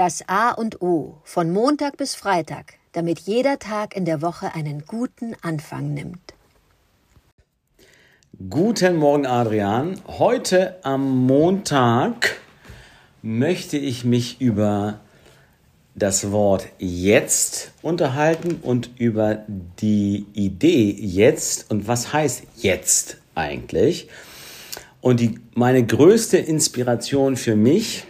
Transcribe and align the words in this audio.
Das 0.00 0.26
A 0.28 0.52
und 0.52 0.80
O 0.80 1.18
von 1.24 1.50
Montag 1.52 1.98
bis 1.98 2.14
Freitag, 2.14 2.78
damit 2.92 3.18
jeder 3.18 3.58
Tag 3.58 3.94
in 3.94 4.06
der 4.06 4.22
Woche 4.22 4.54
einen 4.54 4.86
guten 4.86 5.36
Anfang 5.42 5.92
nimmt. 5.92 6.32
Guten 8.48 8.96
Morgen, 8.96 9.26
Adrian. 9.26 10.00
Heute 10.06 10.82
am 10.84 11.26
Montag 11.26 12.38
möchte 13.20 13.76
ich 13.76 14.06
mich 14.06 14.40
über 14.40 15.00
das 15.94 16.32
Wort 16.32 16.66
jetzt 16.78 17.72
unterhalten 17.82 18.60
und 18.62 18.88
über 18.96 19.44
die 19.82 20.24
Idee 20.32 20.96
jetzt 20.98 21.70
und 21.70 21.88
was 21.88 22.14
heißt 22.14 22.44
jetzt 22.56 23.18
eigentlich. 23.34 24.08
Und 25.02 25.20
die, 25.20 25.38
meine 25.52 25.84
größte 25.84 26.38
Inspiration 26.38 27.36
für 27.36 27.54
mich 27.54 28.06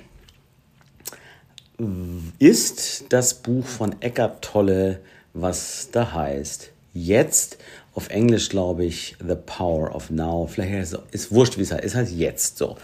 ist 2.39 3.07
das 3.09 3.35
Buch 3.35 3.67
von 3.67 3.97
Eckart 4.01 4.43
Tolle, 4.43 5.01
was 5.33 5.89
da 5.93 6.13
heißt 6.13 6.71
jetzt. 6.93 7.59
Auf 7.95 8.09
Englisch 8.11 8.49
glaube 8.49 8.85
ich 8.85 9.17
The 9.27 9.35
Power 9.35 9.95
of 9.95 10.11
Now. 10.11 10.47
Vielleicht 10.47 10.75
ist 10.75 10.99
es 11.13 11.33
wurscht, 11.33 11.59
wie 11.59 11.63
es 11.63 11.73
heißt. 11.73 11.85
Es 11.85 11.95
heißt 11.95 12.13
jetzt 12.13 12.59
so. 12.59 12.77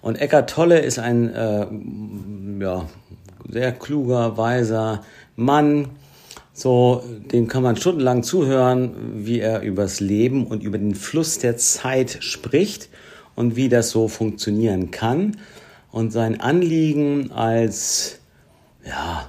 Und 0.00 0.20
Eckart 0.20 0.50
Tolle 0.50 0.80
ist 0.80 0.98
ein 0.98 1.34
äh, 1.34 1.66
ja, 2.60 2.88
sehr 3.48 3.72
kluger, 3.72 4.36
weiser 4.36 5.02
Mann. 5.36 5.88
So, 6.52 7.04
dem 7.32 7.46
kann 7.46 7.62
man 7.62 7.76
stundenlang 7.76 8.22
zuhören, 8.22 9.24
wie 9.24 9.40
er 9.40 9.62
übers 9.62 10.00
Leben 10.00 10.46
und 10.46 10.62
über 10.62 10.78
den 10.78 10.94
Fluss 10.94 11.38
der 11.38 11.56
Zeit 11.56 12.18
spricht 12.20 12.88
und 13.36 13.54
wie 13.54 13.68
das 13.68 13.90
so 13.90 14.08
funktionieren 14.08 14.90
kann. 14.90 15.36
Und 15.92 16.12
sein 16.12 16.40
Anliegen 16.40 17.30
als 17.30 18.17
ja, 18.84 19.28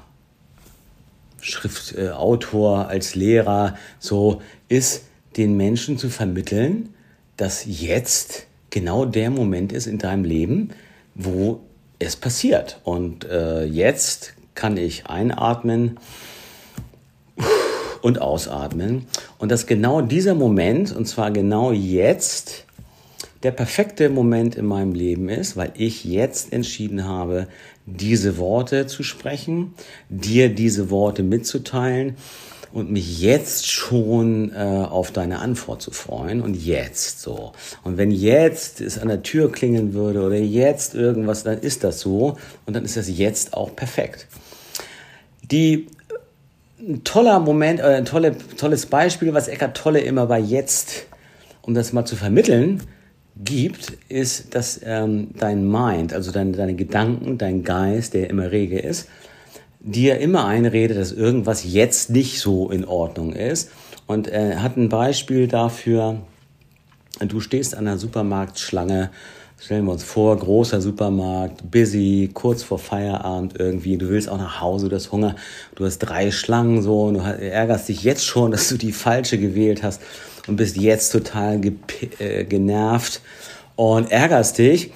Schriftautor, 1.42 2.82
äh, 2.82 2.86
als 2.86 3.16
Lehrer, 3.16 3.76
so 4.00 4.42
ist, 4.68 5.04
den 5.38 5.58
Menschen 5.58 5.98
zu 5.98 6.10
vermitteln, 6.10 6.90
dass 7.38 7.64
jetzt 7.66 8.48
genau 8.70 9.06
der 9.06 9.30
Moment 9.30 9.72
ist 9.72 9.88
in 9.88 9.98
deinem 9.98 10.24
Leben, 10.24 10.70
wo 11.16 11.62
es 12.00 12.16
passiert. 12.16 12.80
Und 12.84 13.26
äh, 13.26 13.64
jetzt 13.64 14.34
kann 14.56 14.78
ich 14.78 15.08
einatmen 15.08 15.98
und 18.02 18.22
ausatmen. 18.22 19.06
Und 19.38 19.52
dass 19.52 19.68
genau 19.68 20.02
dieser 20.02 20.36
Moment, 20.36 20.96
und 20.96 21.06
zwar 21.06 21.32
genau 21.32 21.72
jetzt, 21.72 22.66
der 23.44 23.52
perfekte 23.52 24.10
Moment 24.10 24.56
in 24.56 24.66
meinem 24.66 24.94
Leben 24.94 25.30
ist, 25.30 25.56
weil 25.56 25.72
ich 25.76 26.04
jetzt 26.04 26.52
entschieden 26.52 27.06
habe, 27.06 27.48
diese 27.92 28.38
Worte 28.38 28.88
zu 28.88 29.04
sprechen, 29.04 29.74
dir 30.10 30.50
diese 30.50 30.90
Worte 30.90 31.24
mitzuteilen 31.24 32.16
und 32.72 32.92
mich 32.92 33.20
jetzt 33.22 33.72
schon 33.72 34.52
äh, 34.54 34.58
auf 34.58 35.12
deine 35.12 35.40
Antwort 35.40 35.82
zu 35.82 35.92
freuen 35.92 36.42
und 36.42 36.54
jetzt 36.54 37.22
so. 37.22 37.54
Und 37.84 37.98
wenn 37.98 38.12
jetzt 38.12 38.82
es 38.82 39.00
an 39.00 39.08
der 39.08 39.24
Tür 39.24 39.52
klingeln 39.52 39.94
würde 39.94 40.22
oder 40.22 40.36
jetzt 40.36 40.94
irgendwas, 40.94 41.44
dann 41.44 41.60
ist 41.60 41.84
das 41.84 42.00
so 42.00 42.38
und 42.66 42.76
dann 42.76 42.86
ist 42.86 42.96
das 42.96 43.10
jetzt 43.10 43.54
auch 43.54 43.76
perfekt. 43.76 44.28
Die 45.42 45.88
ein 46.80 47.04
toller 47.04 47.40
Moment, 47.40 47.80
äh, 47.80 47.96
ein 47.96 48.06
tolle, 48.06 48.36
tolles 48.58 48.86
Beispiel, 48.86 49.34
was 49.34 49.48
Eckart 49.48 49.76
Tolle 49.76 50.00
immer 50.00 50.28
bei 50.28 50.40
jetzt, 50.40 51.08
um 51.62 51.74
das 51.74 51.92
mal 51.92 52.06
zu 52.06 52.16
vermitteln, 52.16 52.82
gibt, 53.44 53.94
ist, 54.10 54.54
dass 54.54 54.82
ähm, 54.84 55.30
dein 55.38 55.70
Mind, 55.70 56.14
also 56.14 56.32
deine, 56.32 56.52
deine 56.52 56.76
Gedanken, 56.76 57.38
dein 57.38 57.64
Geist, 57.64 58.14
der 58.14 58.30
immer 58.30 58.52
rege 58.52 58.80
ist, 58.80 59.08
dir 59.80 60.20
immer 60.20 60.46
einredet, 60.46 60.98
dass 60.98 61.12
irgendwas 61.12 61.64
jetzt 61.64 62.10
nicht 62.10 62.40
so 62.40 62.70
in 62.70 62.86
Ordnung 62.86 63.34
ist. 63.34 63.72
Und 64.08 64.28
er 64.28 64.52
äh, 64.52 64.56
hat 64.58 64.76
ein 64.76 64.90
Beispiel 64.90 65.48
dafür, 65.48 66.22
du 67.20 67.40
stehst 67.40 67.76
an 67.76 67.86
der 67.86 67.98
Supermarktschlange, 67.98 69.10
stellen 69.62 69.86
wir 69.86 69.92
uns 69.92 70.04
vor, 70.04 70.38
großer 70.38 70.82
Supermarkt, 70.82 71.70
busy, 71.70 72.30
kurz 72.34 72.64
vor 72.64 72.80
Feierabend 72.80 73.60
irgendwie, 73.60 73.98
du 73.98 74.10
willst 74.10 74.30
auch 74.30 74.38
nach 74.38 74.62
Hause, 74.62 74.90
du 74.90 74.96
hast 74.96 75.12
Hunger, 75.12 75.36
du 75.76 75.86
hast 75.86 76.00
drei 76.00 76.32
Schlangen 76.32 76.82
so 76.82 77.04
und 77.04 77.16
du 77.16 77.20
ärgerst 77.20 77.90
dich 77.90 78.04
jetzt 78.04 78.26
schon, 78.26 78.52
dass 78.52 78.70
du 78.70 78.78
die 78.78 78.94
falsche 78.94 79.38
gewählt 79.38 79.84
hast 79.84 80.02
und 80.48 80.56
bist 80.56 80.78
jetzt 80.78 81.12
total 81.12 81.62
äh, 82.20 82.46
genervt 82.46 83.22
und 83.76 84.12
ärgerst 84.12 84.58
dich. 84.58 84.92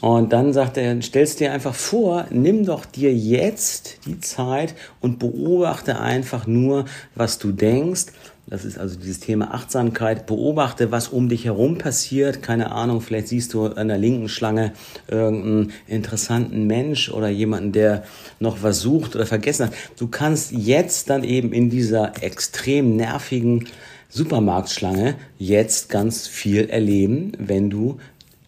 Und 0.00 0.32
dann 0.32 0.52
sagt 0.52 0.76
er, 0.76 1.00
stellst 1.02 1.40
dir 1.40 1.52
einfach 1.52 1.74
vor, 1.74 2.26
nimm 2.30 2.66
doch 2.66 2.84
dir 2.84 3.14
jetzt 3.14 3.98
die 4.06 4.20
Zeit 4.20 4.74
und 5.00 5.18
beobachte 5.18 6.00
einfach 6.00 6.46
nur, 6.46 6.84
was 7.14 7.38
du 7.38 7.52
denkst. 7.52 8.06
Das 8.46 8.66
ist 8.66 8.78
also 8.78 8.98
dieses 8.98 9.20
Thema 9.20 9.54
Achtsamkeit. 9.54 10.26
Beobachte, 10.26 10.90
was 10.90 11.08
um 11.08 11.30
dich 11.30 11.46
herum 11.46 11.78
passiert. 11.78 12.42
Keine 12.42 12.72
Ahnung, 12.72 13.00
vielleicht 13.00 13.28
siehst 13.28 13.54
du 13.54 13.66
an 13.66 13.88
der 13.88 13.96
linken 13.96 14.28
Schlange 14.28 14.72
irgendeinen 15.08 15.72
interessanten 15.86 16.66
Mensch 16.66 17.10
oder 17.10 17.28
jemanden, 17.28 17.72
der 17.72 18.04
noch 18.40 18.62
was 18.62 18.80
sucht 18.80 19.16
oder 19.16 19.24
vergessen 19.24 19.66
hat. 19.66 19.74
Du 19.96 20.08
kannst 20.08 20.52
jetzt 20.52 21.08
dann 21.08 21.24
eben 21.24 21.52
in 21.52 21.70
dieser 21.70 22.22
extrem 22.22 22.96
nervigen 22.96 23.68
Supermarktschlange 24.10 25.14
jetzt 25.38 25.88
ganz 25.88 26.26
viel 26.26 26.68
erleben, 26.68 27.32
wenn 27.38 27.70
du 27.70 27.96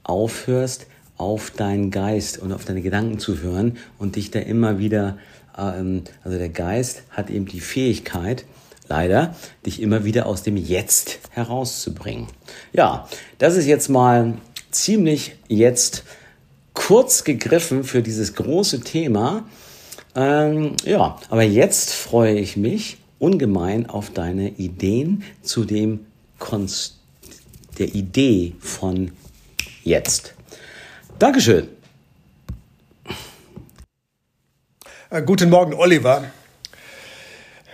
aufhörst, 0.02 0.86
auf 1.16 1.50
deinen 1.50 1.90
Geist 1.90 2.38
und 2.38 2.52
auf 2.52 2.64
deine 2.64 2.82
Gedanken 2.82 3.18
zu 3.18 3.40
hören 3.40 3.78
und 3.98 4.16
dich 4.16 4.30
da 4.30 4.38
immer 4.38 4.78
wieder, 4.78 5.18
ähm, 5.56 6.02
also 6.24 6.38
der 6.38 6.48
Geist 6.48 7.02
hat 7.10 7.30
eben 7.30 7.46
die 7.46 7.60
Fähigkeit, 7.60 8.44
leider, 8.88 9.34
dich 9.64 9.80
immer 9.80 10.04
wieder 10.04 10.26
aus 10.26 10.42
dem 10.42 10.56
Jetzt 10.56 11.18
herauszubringen. 11.30 12.26
Ja, 12.72 13.08
das 13.38 13.56
ist 13.56 13.66
jetzt 13.66 13.88
mal 13.88 14.34
ziemlich 14.70 15.36
jetzt 15.48 16.04
kurz 16.74 17.24
gegriffen 17.24 17.84
für 17.84 18.02
dieses 18.02 18.34
große 18.34 18.80
Thema. 18.80 19.44
Ähm, 20.14 20.74
ja, 20.84 21.18
aber 21.30 21.42
jetzt 21.42 21.92
freue 21.92 22.38
ich 22.38 22.56
mich 22.56 22.98
ungemein 23.18 23.88
auf 23.88 24.10
deine 24.10 24.50
Ideen 24.50 25.24
zu 25.42 25.64
dem 25.64 26.06
Konst 26.38 26.98
der 27.78 27.94
Idee 27.94 28.54
von 28.60 29.10
jetzt. 29.82 30.34
Dankeschön. 31.18 31.68
Äh, 35.10 35.22
guten 35.22 35.50
Morgen, 35.50 35.74
Oliver. 35.74 36.24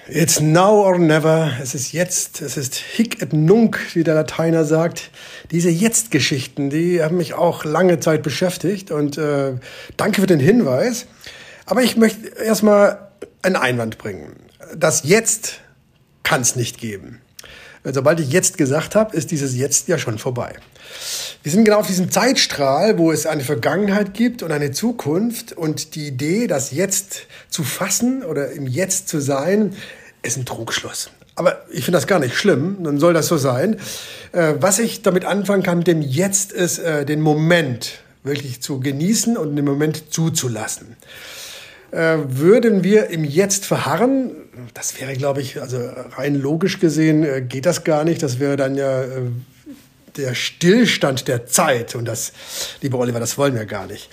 It's 0.09 0.41
now 0.41 0.85
or 0.85 0.99
never. 0.99 1.53
Es 1.63 1.75
ist 1.75 1.93
jetzt. 1.93 2.43
Es 2.43 2.57
ist 2.57 2.75
hic 2.75 3.23
et 3.23 3.33
nunc, 3.33 3.79
wie 3.95 4.05
der 4.05 4.15
Lateiner 4.15 4.65
sagt. 4.65 5.11
Diese 5.51 5.71
Jetzt-Geschichten, 5.71 6.71
die 6.71 7.03
haben 7.03 7.17
mich 7.17 7.35
auch 7.35 7.65
lange 7.65 8.01
Zeit 8.01 8.23
beschäftigt. 8.23 8.91
Und 8.91 9.19
äh, 9.19 9.55
danke 9.97 10.21
für 10.21 10.27
den 10.27 10.41
Hinweis. 10.41 11.07
Aber 11.67 11.83
ich 11.83 11.97
möchte 11.97 12.29
erstmal 12.29 13.09
einen 13.43 13.57
Einwand 13.57 13.99
bringen 13.99 14.37
das 14.75 15.03
Jetzt 15.05 15.61
kann 16.23 16.41
es 16.43 16.57
nicht 16.57 16.79
geben. 16.79 17.21
Sobald 17.85 18.21
ich 18.21 18.31
jetzt 18.31 18.59
gesagt 18.59 18.95
habe, 18.95 19.17
ist 19.17 19.31
dieses 19.31 19.57
Jetzt 19.57 19.89
ja 19.89 19.99
schon 19.99 20.19
vorbei. 20.19 20.55
Wir 21.43 21.51
sind 21.51 21.65
genau 21.65 21.79
auf 21.79 21.89
diesem 21.89 22.13
Zeitstrahl, 22.13 22.99
wo 22.99 23.11
es 23.11 23.27
eine 23.27 23.43
Vergangenheit 23.43 24.15
gibt 24.15 24.45
und 24.45 24.53
eine 24.53 24.71
Zukunft 24.71 25.53
und 25.53 25.97
die 25.97 26.07
Idee, 26.07 26.47
das 26.47 26.71
Jetzt 26.71 27.23
zu 27.49 27.65
fassen 27.65 28.23
oder 28.23 28.53
im 28.53 28.69
Jetzt 28.69 29.09
zu 29.09 29.21
sein, 29.21 29.75
ist 30.23 30.37
ein 30.37 30.47
Trugschluss. 30.47 31.11
Aber 31.35 31.65
ich 31.73 31.85
finde 31.85 31.97
das 31.97 32.07
gar 32.07 32.21
nicht 32.21 32.37
schlimm, 32.37 32.85
dann 32.85 33.01
soll 33.01 33.13
das 33.13 33.27
so 33.27 33.39
sein. 33.39 33.81
Äh, 34.31 34.55
was 34.61 34.79
ich 34.79 35.03
damit 35.03 35.25
anfangen 35.25 35.65
kann 35.65 35.79
mit 35.79 35.89
dem 35.89 36.01
Jetzt 36.01 36.53
ist, 36.53 36.79
äh, 36.79 37.05
den 37.05 37.21
Moment 37.21 37.99
wirklich 38.23 38.63
zu 38.63 38.79
genießen 38.79 39.37
und 39.37 39.57
den 39.57 39.65
Moment 39.65 40.13
zuzulassen. 40.13 40.97
Äh, 41.91 42.19
würden 42.29 42.85
wir 42.85 43.09
im 43.09 43.25
Jetzt 43.25 43.67
verharren, 43.67 44.31
das 44.75 45.01
wäre, 45.01 45.15
glaube 45.15 45.41
ich, 45.41 45.61
also 45.61 45.79
rein 46.17 46.41
logisch 46.41 46.79
gesehen 46.79 47.49
geht 47.49 47.67
das 47.67 47.83
gar 47.83 48.05
nicht. 48.05 48.23
Das 48.23 48.39
wäre 48.39 48.57
dann 48.57 48.77
ja 48.77 49.03
der 50.17 50.35
Stillstand 50.35 51.29
der 51.29 51.47
Zeit. 51.47 51.95
Und 51.95 52.07
das, 52.07 52.33
lieber 52.81 52.99
Oliver, 52.99 53.21
das 53.21 53.39
wollen 53.39 53.55
wir 53.55 53.67
gar 53.67 53.87
nicht. 53.87 54.09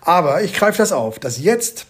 Aber 0.00 0.42
ich 0.42 0.52
greife 0.52 0.78
das 0.78 0.92
auf. 0.92 1.18
Das 1.18 1.38
Jetzt 1.38 1.86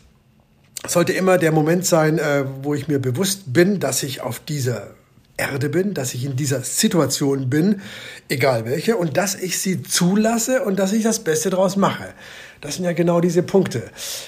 sollte 0.87 1.13
immer 1.13 1.39
der 1.39 1.53
Moment 1.53 1.87
sein, 1.87 2.21
wo 2.63 2.75
ich 2.75 2.89
mir 2.89 2.99
bewusst 2.99 3.53
bin, 3.53 3.79
dass 3.79 4.03
ich 4.03 4.21
auf 4.21 4.41
dieser 4.41 4.91
Erde 5.37 5.69
bin, 5.69 5.95
dass 5.95 6.15
ich 6.15 6.25
in 6.25 6.37
dieser 6.37 6.61
Situation 6.61 7.49
bin, 7.49 7.81
egal 8.29 8.65
welche, 8.65 8.97
und 8.97 9.17
dass 9.17 9.35
ich 9.35 9.59
sie 9.59 9.83
zulasse 9.83 10.63
und 10.63 10.79
dass 10.79 10.93
ich 10.93 11.03
das 11.03 11.21
Beste 11.21 11.51
daraus 11.51 11.77
mache. 11.77 12.15
Das 12.61 12.77
sind 12.77 12.85
ja 12.85 12.93
genau 12.93 13.21
diese 13.21 13.43
Punkte. 13.43 13.83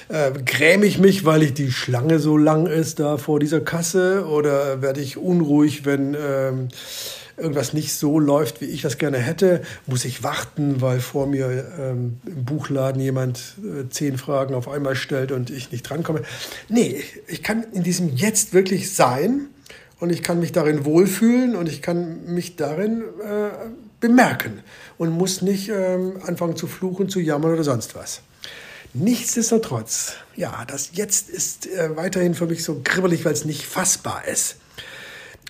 Äh, 0.09 0.33
gräme 0.45 0.87
ich 0.87 0.99
mich, 0.99 1.25
weil 1.25 1.43
ich 1.43 1.55
die 1.55 1.71
Schlange 1.71 2.19
so 2.19 2.37
lang 2.37 2.67
ist 2.67 2.99
da 2.99 3.17
vor 3.17 3.39
dieser 3.39 3.61
Kasse 3.61 4.27
oder 4.27 4.83
werde 4.83 5.01
ich 5.01 5.17
unruhig, 5.17 5.85
wenn 5.85 6.17
ähm, 6.21 6.69
irgendwas 7.37 7.73
nicht 7.73 7.95
so 7.95 8.19
läuft, 8.19 8.61
wie 8.61 8.67
ich 8.67 8.83
das 8.83 8.99
gerne 8.99 9.19
hätte, 9.19 9.63
muss 9.87 10.05
ich 10.05 10.23
warten, 10.23 10.81
weil 10.81 11.01
vor 11.01 11.27
mir 11.27 11.73
ähm, 11.79 12.19
im 12.27 12.45
Buchladen 12.45 13.01
jemand 13.01 13.57
äh, 13.63 13.89
zehn 13.89 14.19
Fragen 14.19 14.55
auf 14.55 14.69
einmal 14.69 14.95
stellt 14.95 15.33
und 15.33 15.51
ich 15.51 15.73
nicht 15.73 15.83
drankomme. 15.83 16.23
Nee, 16.69 17.03
ich 17.27 17.43
kann 17.43 17.65
in 17.73 17.83
diesem 17.83 18.15
Jetzt 18.15 18.55
wirklich 18.55 18.95
sein 18.95 19.49
und 20.01 20.11
ich 20.11 20.23
kann 20.23 20.39
mich 20.39 20.53
darin 20.53 20.85
wohlfühlen 20.85 21.57
und 21.57 21.69
ich 21.69 21.83
kann 21.83 22.33
mich 22.33 22.57
darin 22.57 23.03
äh, 23.23 23.51
bemerken 24.01 24.61
und 24.99 25.11
muss 25.11 25.43
nicht 25.43 25.71
ähm, 25.71 26.19
anfangen 26.25 26.57
zu 26.57 26.67
fluchen, 26.67 27.09
zu 27.09 27.21
jammern 27.21 27.53
oder 27.53 27.65
sonst 27.65 27.95
was. 27.95 28.21
Nichtsdestotrotz, 28.93 30.13
ja, 30.37 30.65
das 30.69 30.91
Jetzt 30.93 31.29
ist 31.29 31.67
äh, 31.67 31.97
weiterhin 31.97 32.35
für 32.35 32.47
mich 32.47 32.63
so 32.63 32.81
kribbelig, 32.85 33.25
weil 33.25 33.33
es 33.33 33.45
nicht 33.45 33.67
fassbar 33.67 34.25
ist 34.29 34.57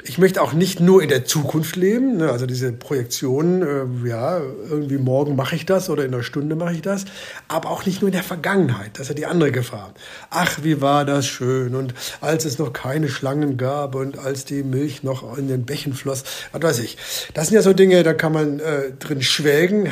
ich 0.03 0.19
möchte 0.19 0.43
auch 0.43 0.53
nicht 0.53 0.81
nur 0.81 1.03
in 1.03 1.09
der 1.09 1.25
Zukunft 1.25 1.77
leben, 1.77 2.17
ne? 2.17 2.31
also 2.31 2.47
diese 2.47 2.73
Projektion, 2.73 3.63
äh, 3.63 4.09
ja, 4.09 4.41
irgendwie 4.69 4.99
morgen 4.99 5.37
mache 5.37 5.55
ich 5.57 5.67
das 5.67 5.89
oder 5.89 6.05
in 6.05 6.13
einer 6.13 6.23
Stunde 6.23 6.57
mache 6.57 6.75
ich 6.75 6.83
das, 6.83 7.05
aber 7.49 7.71
auch 7.71 7.87
nicht 7.87 8.03
nur 8.03 8.09
in 8.09 8.13
der 8.13 8.23
Vergangenheit, 8.23 8.91
das 8.95 9.03
ist 9.03 9.09
ja 9.11 9.15
die 9.15 9.27
andere 9.27 9.53
Gefahr. 9.53 9.95
Ach, 10.31 10.59
wie 10.63 10.81
war 10.81 11.05
das 11.05 11.27
schön 11.27 11.75
und 11.75 11.95
als 12.21 12.45
es 12.45 12.59
noch 12.59 12.73
keine 12.73 13.09
Schlangen 13.09 13.57
gab 13.57 13.95
und 13.95 14.19
als 14.19 14.45
die 14.45 14.63
Milch 14.63 15.05
noch 15.05 15.39
in 15.39 15.49
den 15.49 15.65
Bächen 15.65 15.95
floss, 15.95 16.25
was 16.53 16.63
weiß 16.63 16.79
ich. 16.81 16.99
Das 17.33 17.49
sind 17.49 17.55
ja 17.55 17.63
so 17.63 17.73
Dinge, 17.73 18.03
da 18.03 18.15
kann 18.15 18.33
man 18.33 18.61
äh, 18.61 18.91
drin 18.99 19.23
schwelgen, 19.23 19.89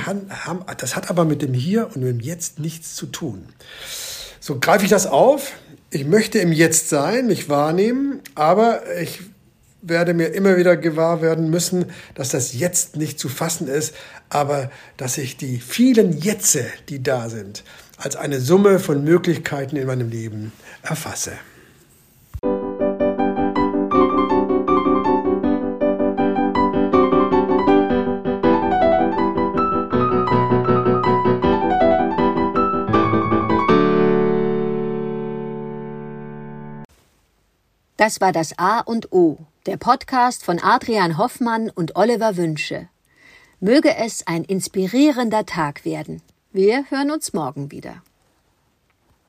das 0.79 0.97
hat 0.97 1.11
aber 1.11 1.25
mit 1.25 1.43
dem 1.43 1.55
Hier 1.55 1.89
und 1.95 2.03
dem 2.03 2.21
Jetzt 2.21 2.59
nichts 2.59 2.97
zu 2.97 3.07
tun. 3.07 3.47
So 4.41 4.59
greife 4.59 4.85
ich 4.85 4.91
das 4.91 5.07
auf. 5.07 5.53
Ich 5.91 6.07
möchte 6.07 6.39
im 6.39 6.53
Jetzt 6.53 6.89
sein, 6.89 7.27
mich 7.27 7.49
wahrnehmen, 7.49 8.21
aber 8.35 8.83
ich 9.01 9.21
werde 9.83 10.15
mir 10.15 10.29
immer 10.29 10.57
wieder 10.57 10.77
gewahr 10.77 11.21
werden 11.21 11.51
müssen, 11.51 11.87
dass 12.15 12.31
das 12.31 12.55
jetzt 12.55 12.97
nicht 12.97 13.19
zu 13.19 13.29
fassen 13.29 13.69
ist, 13.69 13.95
aber 14.31 14.71
dass 14.97 15.19
ich 15.19 15.37
die 15.37 15.59
vielen 15.59 16.17
Jetze, 16.19 16.65
die 16.89 17.03
da 17.03 17.29
sind, 17.29 17.65
als 17.99 18.17
eine 18.17 18.41
Summe 18.41 18.79
von 18.79 19.05
Möglichkeiten 19.05 19.77
in 19.77 19.87
meinem 19.87 20.09
Leben 20.09 20.53
erfasse. 20.83 21.33
Das 37.97 38.21
war 38.21 38.33
das 38.33 38.59
A 38.59 38.81
und 38.81 39.13
O 39.13 39.39
der 39.67 39.77
Podcast 39.77 40.45
von 40.45 40.59
Adrian 40.59 41.19
Hoffmann 41.19 41.71
und 41.71 41.95
Oliver 41.95 42.37
Wünsche. 42.37 42.89
Möge 43.61 43.95
es 43.97 44.27
ein 44.27 44.45
inspirierender 44.45 45.47
Tag 45.47 45.85
werden. 45.85 46.21
Wir 46.51 46.85
hören 46.91 47.13
uns 47.13 47.33
morgen 47.33 47.71
wieder. 47.71 48.03